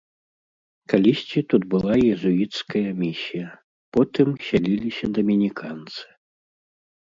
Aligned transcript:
Калісьці 0.93 1.39
тут 1.53 1.67
была 1.73 1.93
езуіцкая 2.13 2.89
місія, 3.03 3.47
потым 3.99 4.33
сяліліся 4.47 5.05
дамініканцы. 5.19 6.01